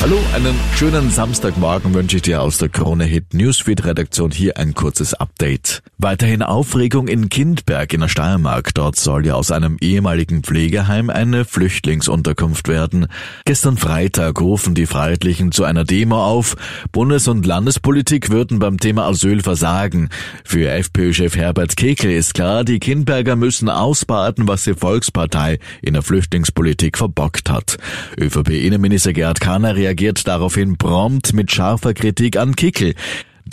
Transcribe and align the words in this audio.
Hallo, 0.00 0.16
einen 0.32 0.54
schönen 0.76 1.10
Samstagmorgen 1.10 1.92
wünsche 1.92 2.18
ich 2.18 2.22
dir 2.22 2.40
aus 2.40 2.58
der 2.58 2.68
Krone 2.68 3.02
Hit 3.02 3.34
Newsfeed 3.34 3.84
Redaktion. 3.84 4.30
Hier 4.30 4.56
ein 4.56 4.72
kurzes 4.72 5.12
Update. 5.12 5.82
Weiterhin 5.98 6.44
Aufregung 6.44 7.08
in 7.08 7.28
Kindberg 7.28 7.92
in 7.92 8.02
der 8.02 8.08
Steiermark. 8.08 8.72
Dort 8.74 8.94
soll 8.94 9.26
ja 9.26 9.34
aus 9.34 9.50
einem 9.50 9.76
ehemaligen 9.80 10.44
Pflegeheim 10.44 11.10
eine 11.10 11.44
Flüchtlingsunterkunft 11.44 12.68
werden. 12.68 13.08
Gestern 13.44 13.76
Freitag 13.76 14.40
rufen 14.40 14.76
die 14.76 14.86
Freiheitlichen 14.86 15.50
zu 15.50 15.64
einer 15.64 15.82
Demo 15.82 16.24
auf. 16.24 16.54
Bundes- 16.92 17.26
und 17.26 17.44
Landespolitik 17.44 18.30
würden 18.30 18.60
beim 18.60 18.78
Thema 18.78 19.08
Asyl 19.08 19.40
versagen. 19.40 20.10
Für 20.44 20.70
FPÖ-Chef 20.70 21.34
Herbert 21.34 21.76
Kekel 21.76 22.12
ist 22.12 22.34
klar, 22.34 22.62
die 22.62 22.78
Kindberger 22.78 23.34
müssen 23.34 23.68
ausbaden, 23.68 24.46
was 24.46 24.62
die 24.62 24.74
Volkspartei 24.74 25.58
in 25.82 25.94
der 25.94 26.02
Flüchtlingspolitik 26.02 26.96
verbockt 26.96 27.50
hat. 27.50 27.78
ÖVP-Innenminister 28.16 29.12
Gerhard 29.12 29.40
Kahner 29.40 29.74
reagiert 29.88 30.28
daraufhin 30.28 30.76
prompt 30.76 31.32
mit 31.32 31.50
scharfer 31.50 31.94
Kritik 31.94 32.36
an 32.36 32.54
Kickel. 32.56 32.94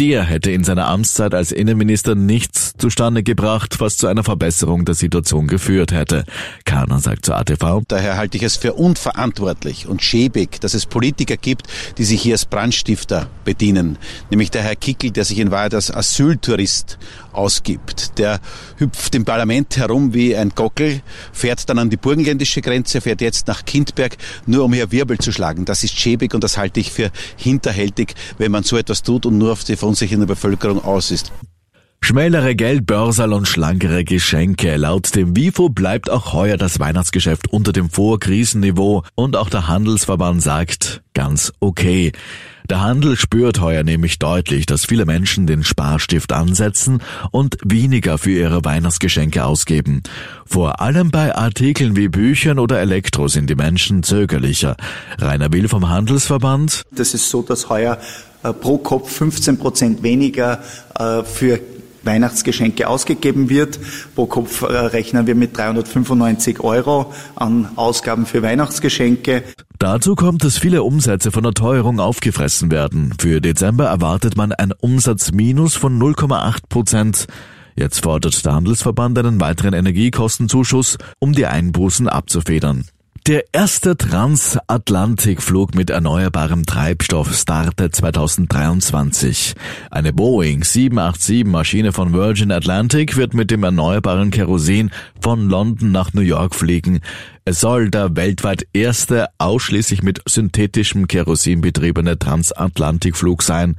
Der 0.00 0.24
hätte 0.24 0.50
in 0.50 0.64
seiner 0.64 0.88
Amtszeit 0.88 1.34
als 1.34 1.52
Innenminister 1.52 2.16
nichts 2.16 2.72
zustande 2.76 3.22
gebracht, 3.22 3.78
was 3.78 3.96
zu 3.96 4.08
einer 4.08 4.24
Verbesserung 4.24 4.84
der 4.84 4.96
Situation 4.96 5.46
geführt 5.46 5.92
hätte. 5.92 6.24
Kahner 6.64 6.98
sagt 6.98 7.24
zur 7.24 7.36
ATV. 7.36 7.82
Daher 7.86 8.16
halte 8.16 8.36
ich 8.36 8.42
es 8.42 8.56
für 8.56 8.72
unverantwortlich 8.72 9.86
und 9.86 10.02
schäbig, 10.02 10.60
dass 10.60 10.74
es 10.74 10.86
Politiker 10.86 11.36
gibt, 11.36 11.68
die 11.96 12.02
sich 12.02 12.20
hier 12.20 12.34
als 12.34 12.44
Brandstifter 12.44 13.28
bedienen. 13.44 13.96
Nämlich 14.30 14.50
der 14.50 14.62
Herr 14.62 14.74
Kickel, 14.74 15.12
der 15.12 15.24
sich 15.24 15.38
in 15.38 15.52
Wahrheit 15.52 15.74
als 15.74 15.94
Asyltourist 15.94 16.98
ausgibt. 17.32 18.18
Der 18.18 18.40
hüpft 18.78 19.14
im 19.14 19.24
Parlament 19.24 19.76
herum 19.76 20.12
wie 20.12 20.34
ein 20.34 20.50
Gockel, 20.50 21.02
fährt 21.32 21.68
dann 21.68 21.78
an 21.78 21.90
die 21.90 21.96
burgenländische 21.96 22.62
Grenze, 22.62 23.00
fährt 23.00 23.20
jetzt 23.20 23.46
nach 23.46 23.64
Kindberg, 23.64 24.16
nur 24.46 24.64
um 24.64 24.72
hier 24.72 24.90
Wirbel 24.90 25.18
zu 25.18 25.30
schlagen. 25.30 25.64
Das 25.64 25.84
ist 25.84 25.96
schäbig 25.96 26.34
und 26.34 26.42
das 26.42 26.56
halte 26.56 26.80
ich 26.80 26.90
für 26.90 27.12
hinterhältig, 27.36 28.14
wenn 28.38 28.50
man 28.50 28.64
so 28.64 28.76
etwas 28.76 29.04
tut 29.04 29.24
und 29.26 29.38
nur 29.38 29.52
auf 29.52 29.62
die 29.62 29.76
verunsichernde 29.84 30.26
Bevölkerung 30.26 30.82
aus 30.82 31.10
ist. 31.10 31.30
Schmälere 32.00 32.54
Geldbörsal 32.54 33.34
und 33.34 33.46
schlankere 33.46 34.02
Geschenke. 34.04 34.76
Laut 34.76 35.14
dem 35.14 35.36
WIFO 35.36 35.68
bleibt 35.68 36.08
auch 36.08 36.32
heuer 36.32 36.56
das 36.56 36.80
Weihnachtsgeschäft 36.80 37.48
unter 37.48 37.72
dem 37.72 37.90
Vorkrisenniveau 37.90 39.02
und 39.14 39.36
auch 39.36 39.50
der 39.50 39.68
Handelsverband 39.68 40.42
sagt 40.42 41.02
ganz 41.12 41.52
okay. 41.60 42.12
Der 42.70 42.80
Handel 42.80 43.16
spürt 43.18 43.60
heuer 43.60 43.82
nämlich 43.82 44.18
deutlich, 44.18 44.64
dass 44.64 44.86
viele 44.86 45.04
Menschen 45.04 45.46
den 45.46 45.64
Sparstift 45.64 46.32
ansetzen 46.32 47.02
und 47.30 47.58
weniger 47.62 48.16
für 48.16 48.30
ihre 48.30 48.64
Weihnachtsgeschenke 48.64 49.44
ausgeben. 49.44 50.02
Vor 50.46 50.80
allem 50.80 51.10
bei 51.10 51.34
Artikeln 51.34 51.94
wie 51.94 52.08
Büchern 52.08 52.58
oder 52.58 52.80
Elektro 52.80 53.28
sind 53.28 53.50
die 53.50 53.54
Menschen 53.54 54.02
zögerlicher. 54.02 54.76
Rainer 55.18 55.52
Will 55.52 55.68
vom 55.68 55.90
Handelsverband. 55.90 56.84
Das 56.90 57.12
ist 57.12 57.28
so, 57.28 57.42
dass 57.42 57.68
heuer 57.68 57.98
pro 58.52 58.78
Kopf 58.78 59.10
15 59.10 59.58
Prozent 59.58 60.02
weniger 60.02 60.60
äh, 60.98 61.22
für 61.22 61.60
Weihnachtsgeschenke 62.04 62.88
ausgegeben 62.88 63.48
wird. 63.48 63.78
Pro 64.14 64.26
Kopf 64.26 64.62
äh, 64.62 64.66
rechnen 64.66 65.26
wir 65.26 65.34
mit 65.34 65.56
395 65.56 66.60
Euro 66.60 67.12
an 67.34 67.68
Ausgaben 67.76 68.26
für 68.26 68.42
Weihnachtsgeschenke. 68.42 69.42
Dazu 69.78 70.14
kommt, 70.14 70.44
dass 70.44 70.58
viele 70.58 70.82
Umsätze 70.82 71.30
von 71.30 71.42
der 71.42 71.52
Teuerung 71.52 72.00
aufgefressen 72.00 72.70
werden. 72.70 73.14
Für 73.18 73.40
Dezember 73.40 73.86
erwartet 73.86 74.36
man 74.36 74.52
ein 74.52 74.72
Umsatzminus 74.72 75.74
von 75.74 76.00
0,8 76.00 76.68
Prozent. 76.68 77.26
Jetzt 77.76 78.04
fordert 78.04 78.44
der 78.44 78.54
Handelsverband 78.54 79.18
einen 79.18 79.40
weiteren 79.40 79.74
Energiekostenzuschuss, 79.74 80.96
um 81.18 81.32
die 81.32 81.46
Einbußen 81.46 82.08
abzufedern. 82.08 82.84
Der 83.26 83.44
erste 83.54 83.96
Transatlantikflug 83.96 85.74
mit 85.74 85.88
erneuerbarem 85.88 86.66
Treibstoff 86.66 87.34
startet 87.34 87.96
2023. 87.96 89.54
Eine 89.90 90.12
Boeing 90.12 90.62
787 90.62 91.46
Maschine 91.46 91.92
von 91.92 92.12
Virgin 92.12 92.52
Atlantic 92.52 93.16
wird 93.16 93.32
mit 93.32 93.50
dem 93.50 93.62
erneuerbaren 93.62 94.30
Kerosin 94.30 94.90
von 95.22 95.48
London 95.48 95.90
nach 95.90 96.12
New 96.12 96.20
York 96.20 96.54
fliegen. 96.54 97.00
Es 97.46 97.60
soll 97.60 97.88
der 97.88 98.14
weltweit 98.14 98.66
erste 98.74 99.28
ausschließlich 99.38 100.02
mit 100.02 100.20
synthetischem 100.26 101.08
Kerosin 101.08 101.62
betriebene 101.62 102.18
Transatlantikflug 102.18 103.42
sein. 103.42 103.76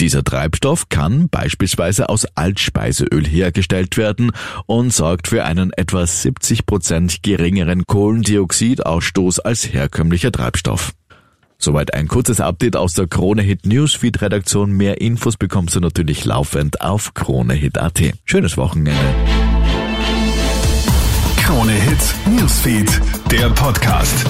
Dieser 0.00 0.24
Treibstoff 0.24 0.88
kann 0.88 1.28
beispielsweise 1.28 2.08
aus 2.08 2.26
Altspeiseöl 2.34 3.24
hergestellt 3.26 3.96
werden 3.96 4.32
und 4.66 4.92
sorgt 4.92 5.28
für 5.28 5.44
einen 5.44 5.72
etwa 5.72 6.06
70 6.06 6.66
Prozent 6.66 7.22
geringeren 7.22 7.86
Kohlendioxidausstoß 7.86 9.40
als 9.40 9.72
herkömmlicher 9.72 10.32
Treibstoff. 10.32 10.92
Soweit 11.58 11.94
ein 11.94 12.08
kurzes 12.08 12.40
Update 12.40 12.76
aus 12.76 12.94
der 12.94 13.06
Krone 13.06 13.42
Hit 13.42 13.64
Newsfeed 13.64 14.20
Redaktion. 14.20 14.72
Mehr 14.72 15.00
Infos 15.00 15.36
bekommst 15.36 15.76
du 15.76 15.80
natürlich 15.80 16.24
laufend 16.24 16.80
auf 16.80 17.14
KroneHit.at. 17.14 18.00
Schönes 18.24 18.56
Wochenende. 18.56 19.00
Krone 21.36 21.72
Hit 21.72 22.14
Newsfeed, 22.26 23.00
der 23.30 23.48
Podcast. 23.50 24.26